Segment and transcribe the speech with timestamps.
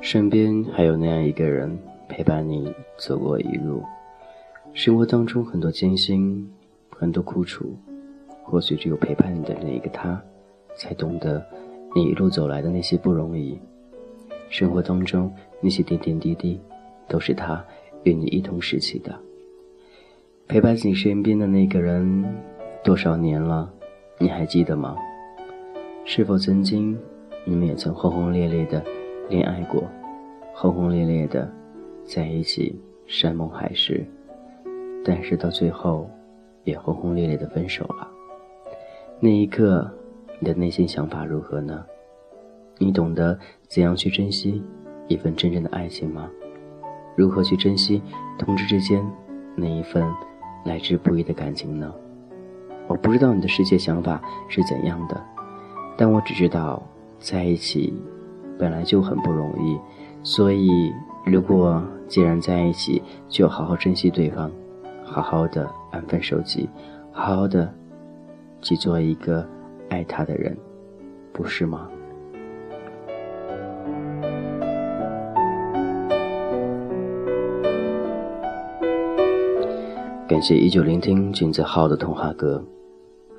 [0.00, 3.82] 身边还有那样一个人陪伴你走过一路，
[4.72, 6.48] 生活当中很多艰辛，
[6.90, 7.74] 很多苦楚，
[8.42, 10.22] 或许只有陪伴你的那一个他，
[10.76, 11.44] 才懂得
[11.94, 13.58] 你一路走来的那些不容易。
[14.50, 16.60] 生活当中那些点点滴滴，
[17.08, 17.64] 都是他
[18.04, 19.18] 与你一同拾起的。
[20.46, 22.24] 陪伴你身边的那个人，
[22.84, 23.72] 多少年了，
[24.18, 24.96] 你还记得吗？
[26.04, 26.98] 是否曾经
[27.44, 28.82] 你们也曾轰轰烈烈的？
[29.28, 29.82] 恋爱过，
[30.54, 31.50] 轰轰烈烈的
[32.04, 34.06] 在一起，山盟海誓，
[35.02, 36.08] 但是到最后
[36.62, 38.06] 也轰轰烈烈的分手了。
[39.18, 39.90] 那一刻，
[40.38, 41.84] 你的内心想法如何呢？
[42.76, 44.62] 你懂得怎样去珍惜
[45.08, 46.30] 一份真正的爱情吗？
[47.16, 48.02] 如何去珍惜
[48.38, 49.04] 同志之间
[49.56, 50.04] 那一份
[50.64, 51.94] 来之不易的感情呢？
[52.86, 55.20] 我不知道你的世界想法是怎样的，
[55.96, 56.82] 但我只知道
[57.18, 57.92] 在一起。
[58.56, 59.76] 本来就很不容易，
[60.22, 60.92] 所以
[61.24, 64.48] 如果既然在一起，就好好珍惜对方，
[65.04, 66.70] 好好的安分守己，
[67.10, 67.68] 好好的
[68.62, 69.44] 去做一个
[69.90, 70.56] 爱他的人，
[71.32, 71.88] 不是吗？
[80.34, 82.60] 感谢依旧聆听君子号的童话歌，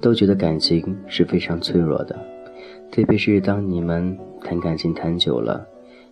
[0.00, 2.18] 都觉得感情是非常脆弱的，
[2.90, 4.18] 特别是当你们。
[4.42, 5.64] 谈感情谈久了，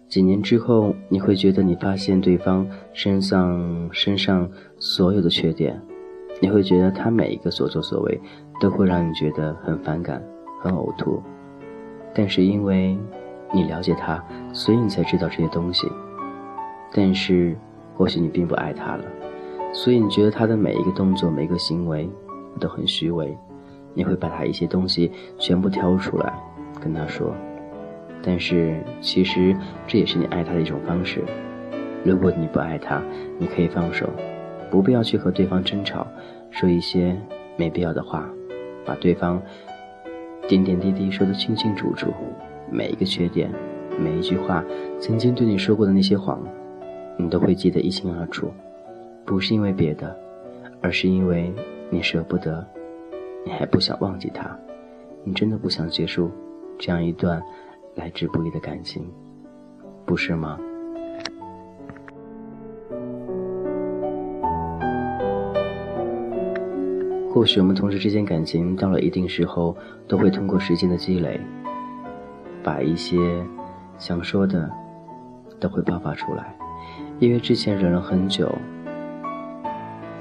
[0.09, 5.83] 几年之后，你会觉得你发现对方身上身上所有的缺点，
[6.41, 8.21] 你会觉得他每一个所作所为
[8.61, 10.23] 都会让你觉得很反感、
[10.63, 11.21] 很呕吐。
[12.15, 12.97] 但是因为
[13.53, 15.91] 你了解他，所以你才知道这些东西。
[16.93, 17.57] 但是
[17.97, 19.05] 或许你并不爱他了，
[19.79, 22.11] 所以你觉得他的每一个动作、每一个行为
[22.59, 23.39] 都很虚伪。
[23.95, 26.33] 你会把他一些东西全部挑出来，
[26.81, 27.33] 跟他说。
[28.21, 29.57] 但是，其实
[29.87, 31.23] 这也是你爱他的一种方式。
[32.05, 33.01] 如果你不爱他，
[33.39, 34.11] 你可以放手，
[34.69, 36.05] 不必要去和对方争吵，
[36.51, 37.17] 说一些
[37.57, 38.29] 没必要的话，
[38.85, 39.41] 把对方
[40.49, 42.13] 点点滴滴说得清清楚楚，
[42.69, 43.49] 每一个缺点，
[43.97, 44.65] 每一句话，
[44.99, 46.43] 曾经对你说过的那些谎，
[47.17, 48.51] 你都会记得一清二楚。
[49.29, 50.19] 不是因为别的，
[50.81, 51.53] 而是因为
[51.91, 52.67] 你舍不得，
[53.45, 54.59] 你还不想忘记他，
[55.23, 56.31] 你真的不想结束
[56.79, 57.43] 这样一段。
[57.95, 59.05] 来之不易的感情，
[60.07, 60.59] 不是吗？
[67.31, 71.39] 或许我们同事之间感情到了一定时候，都会通过时间的积累，
[72.63, 73.19] 把一些
[73.99, 74.71] 想说的
[75.61, 76.57] 都会爆发出来。
[77.19, 78.49] 因为之前忍了很久，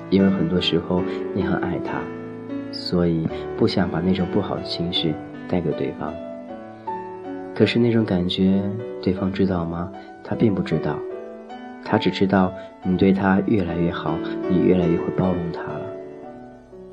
[0.09, 1.01] 因为很多时候
[1.34, 2.01] 你很爱他，
[2.72, 5.13] 所以不想把那种不好的情绪
[5.50, 6.13] 带给对方。
[7.56, 8.62] 可是那种感觉，
[9.01, 9.91] 对方知道吗？
[10.23, 10.95] 他并不知道，
[11.84, 12.53] 他只知道
[12.84, 14.18] 你对他越来越好，
[14.50, 15.81] 你越来越会包容他了。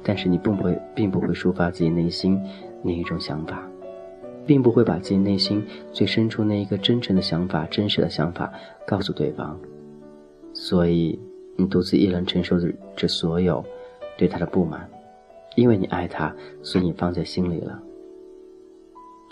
[0.02, 2.40] 但是你并不会，并不会抒发自己内心
[2.82, 3.62] 那一种想法，
[4.46, 8.52] 并不会把自己内心最深处那一个真诚的想法、真实的想法
[8.86, 9.58] 告诉对方。
[10.52, 11.18] 所以
[11.56, 13.64] 你独自一人承受着这所有
[14.16, 14.88] 对他的不满，
[15.56, 17.80] 因为你爱他，所以你放在心里了。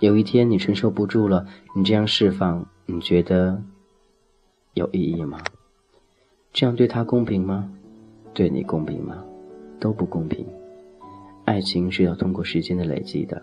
[0.00, 1.46] 有一天你承受不住了，
[1.76, 3.62] 你这样释放，你觉得
[4.74, 5.38] 有意义吗？
[6.52, 7.72] 这样对他公平吗？
[8.34, 9.22] 对你公平吗？
[9.78, 10.46] 都不公平。
[11.44, 13.42] 爱情是要通过时间的累积的。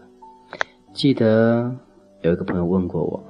[0.94, 1.76] 记得
[2.22, 3.24] 有一个朋友问过我：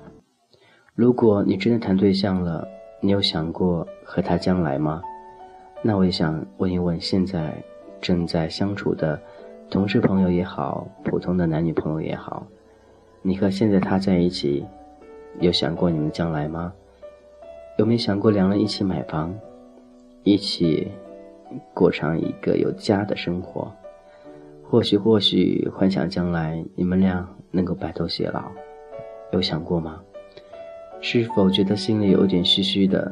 [0.95, 2.67] 如果你真的谈对象了，
[3.01, 5.01] 你有想过和他将来吗？
[5.81, 7.53] 那我也想问一问现在
[8.01, 9.19] 正在相处的
[9.69, 12.45] 同事朋友也好，普通的男女朋友也好。
[13.21, 14.65] 你和现在他在一起，
[15.39, 16.73] 有想过你们将来吗？
[17.77, 19.33] 有没有想过两人一起买房，
[20.23, 20.89] 一起
[21.73, 23.71] 过上一个有家的生活？
[24.69, 28.51] 或许，或许幻想将来你们俩能够白头偕老，
[29.31, 30.01] 有想过吗？
[31.01, 33.11] 是否觉得心里有点虚虚的？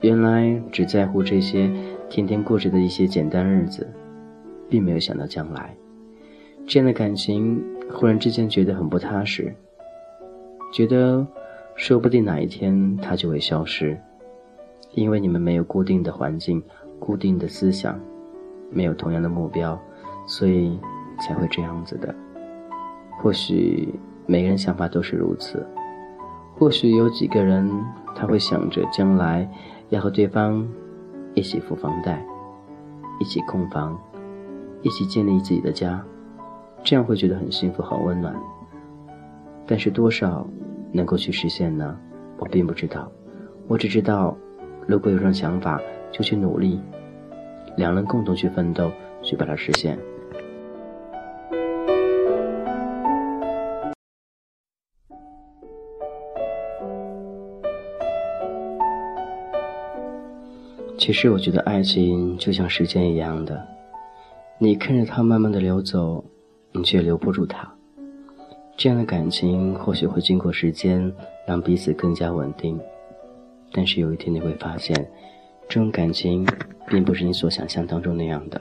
[0.00, 1.70] 原来只在乎这些
[2.08, 3.88] 天天过着的一些简单日子，
[4.68, 5.74] 并没有想到将来。
[6.66, 7.62] 这样的感情
[7.92, 9.54] 忽然之间觉得很不踏实，
[10.72, 11.26] 觉得
[11.76, 13.96] 说不定哪一天它就会消失，
[14.94, 16.62] 因为你们没有固定的环境、
[16.98, 18.00] 固定的思想，
[18.70, 19.80] 没有同样的目标，
[20.26, 20.78] 所以
[21.20, 22.14] 才会这样子的。
[23.20, 23.88] 或许
[24.26, 25.64] 每个人想法都是如此，
[26.56, 27.70] 或许有几个人
[28.14, 29.48] 他会想着将来
[29.90, 30.66] 要和对方
[31.36, 32.24] 一起付房贷，
[33.20, 33.94] 一起空房，
[34.80, 36.02] 一起建立自己的家。
[36.82, 38.34] 这样会觉得很幸福、很温暖，
[39.66, 40.46] 但是多少
[40.92, 41.94] 能够去实现呢？
[42.38, 43.12] 我并不知道。
[43.68, 44.34] 我只知道，
[44.86, 45.78] 如果有这种想法，
[46.10, 46.80] 就去努力，
[47.76, 48.90] 两人共同去奋斗，
[49.22, 49.98] 去把它实现。
[61.06, 63.64] 其实我觉得爱情就像时间一样的，
[64.58, 66.24] 你看着它慢慢的流走，
[66.72, 67.72] 你却留不住它。
[68.76, 71.12] 这样的感情或许会经过时间
[71.46, 72.76] 让彼此更加稳定，
[73.70, 75.08] 但是有一天你会发现，
[75.68, 76.44] 这种感情
[76.88, 78.60] 并不是你所想象当中那样的。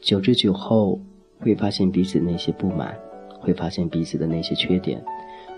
[0.00, 1.00] 久之久后，
[1.38, 2.98] 会发现彼此那些不满，
[3.38, 5.00] 会发现彼此的那些缺点，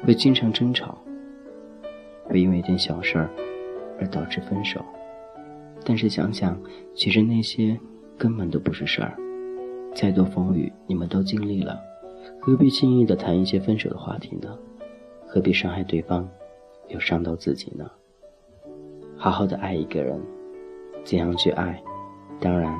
[0.05, 0.99] 会经常争吵，
[2.25, 3.31] 会因为一点小事儿
[3.99, 4.85] 而导致分手。
[5.88, 6.61] 但是想想，
[6.94, 7.81] 其实那些
[8.19, 9.17] 根本都不是事儿。
[9.94, 11.81] 再多风雨，你们都经历了，
[12.43, 14.50] 何必轻易的谈一些分手的话题呢？
[15.26, 16.29] 何必伤害对方，
[16.88, 17.90] 又伤到自己呢？
[19.17, 20.20] 好好的爱一个人，
[21.05, 21.82] 怎样去爱？
[22.38, 22.70] 当然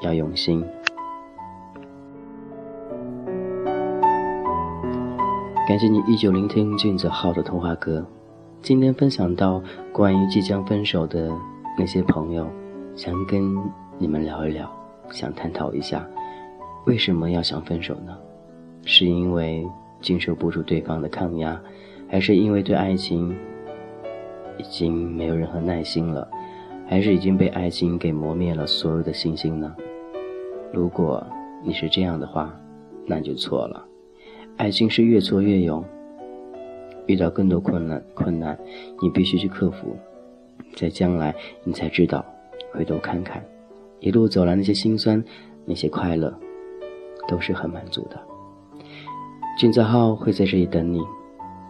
[0.00, 0.64] 要用心。
[5.68, 8.02] 感谢你依旧聆听俊泽浩的童话歌。
[8.62, 9.62] 今天分享到
[9.92, 11.30] 关于即将分手的。
[11.78, 12.46] 那些朋友，
[12.94, 13.56] 想跟
[13.98, 14.70] 你们聊一聊，
[15.10, 16.06] 想探讨一下，
[16.86, 18.16] 为什么要想分手呢？
[18.84, 19.66] 是因为
[20.00, 21.60] 经受不住对方的抗压，
[22.08, 23.34] 还是因为对爱情
[24.58, 26.28] 已经没有任何耐心了，
[26.86, 29.74] 还是已经被爱情给磨灭了所有的信心呢？
[30.72, 31.24] 如果
[31.62, 32.54] 你是这样的话，
[33.06, 33.86] 那就错了。
[34.58, 35.82] 爱情是越挫越勇，
[37.06, 38.58] 遇到更多困难，困难
[39.00, 39.96] 你必须去克服。
[40.76, 42.24] 在将来，你才知道，
[42.72, 43.42] 回头看看，
[44.00, 45.22] 一路走来那些心酸，
[45.64, 46.32] 那些快乐，
[47.28, 48.20] 都是很满足的。
[49.58, 51.00] 俊泽浩会在这里等你，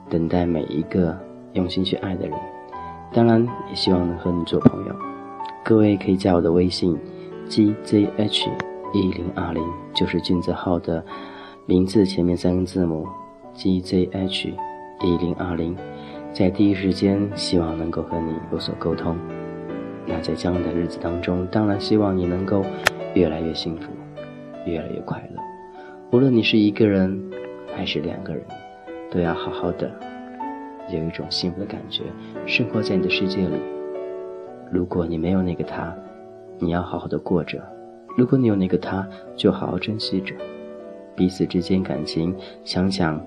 [0.08, 1.18] 等待每一个
[1.54, 2.38] 用心去爱的人。
[3.12, 4.96] 当然，也希望能和你做朋友。
[5.64, 6.98] 各位可以加我的微信
[7.48, 8.50] ，gzh
[8.94, 9.62] 一零二零，
[9.94, 11.04] 就是俊泽浩的
[11.66, 13.06] 名字前面三个字母
[13.54, 14.54] ，gzh
[15.02, 15.76] 一零二零。
[16.32, 19.14] 在第一时间，希望能够和你有所沟通。
[20.06, 22.64] 那在将来的日子当中，当然希望你能够
[23.14, 23.92] 越来越幸福，
[24.64, 25.42] 越来越快乐。
[26.10, 27.22] 无论你是一个人
[27.76, 28.42] 还是两个人，
[29.10, 29.90] 都要好好的
[30.90, 32.04] 有一种幸福的感觉，
[32.46, 33.56] 生活在你的世界里。
[34.70, 35.94] 如果你没有那个他，
[36.58, 37.58] 你要好好的过着；
[38.16, 39.06] 如果你有那个他，
[39.36, 40.34] 就好好珍惜着
[41.14, 42.34] 彼此之间感情。
[42.64, 43.22] 想想。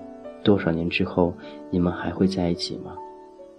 [0.46, 1.34] 多少年之后，
[1.70, 2.92] 你们还会在一起吗？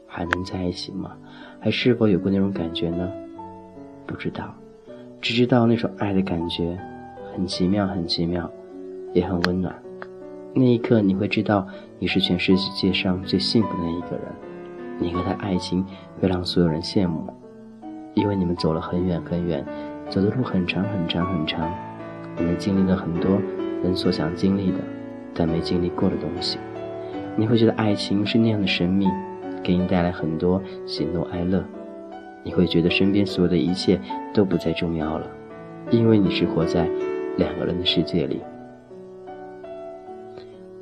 [0.07, 1.17] 还能在一起吗？
[1.59, 3.11] 还是否有过那种感觉呢？
[4.05, 4.55] 不知道，
[5.19, 6.79] 只知道那种爱的感觉
[7.35, 8.49] 很奇妙，很奇妙，
[9.13, 9.75] 也很温暖。
[10.53, 11.67] 那一刻，你会知道
[11.99, 14.23] 你是全世界上最幸福的那一个人。
[14.97, 15.85] 你和他爱情
[16.21, 17.27] 会让所有人羡慕，
[18.13, 19.65] 因为你们走了很远很远，
[20.09, 21.69] 走的路很长很长很长，
[22.37, 23.41] 你们经历了很多
[23.83, 24.77] 人所想经历的，
[25.33, 26.57] 但没经历过的东西。
[27.39, 29.05] 你会觉得爱情是那样的神秘，
[29.63, 31.63] 给你带来很多喜怒哀乐。
[32.43, 33.99] 你会觉得身边所有的一切
[34.33, 35.27] 都不再重要了，
[35.91, 36.89] 因为你是活在
[37.37, 38.41] 两个人的世界里。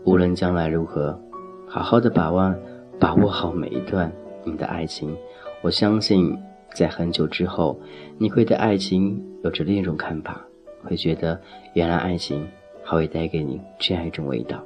[0.05, 1.19] 无论将来如何，
[1.67, 2.55] 好好的把握
[2.99, 4.09] 把握好每一段
[4.45, 5.13] 你的爱情。
[5.61, 6.37] 我相信，
[6.73, 7.77] 在很久之后，
[8.17, 10.39] 你会对爱情有着另一种看法，
[10.83, 11.41] 会觉得
[11.73, 12.47] 原来爱情
[12.83, 14.63] 还会带给你这样一种味道。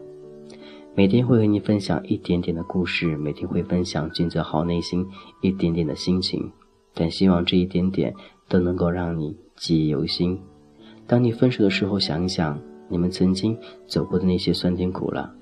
[1.00, 5.08] 每天会和你分享一点点的故事，每天会分享俊泽豪内心
[5.40, 6.52] 一点点的心情，
[6.94, 8.14] 但希望这一点点
[8.50, 10.38] 都能够让你记忆犹新。
[11.08, 15.34] 当你分手的时候，想一想你们曾经走过的那些酸甜苦辣，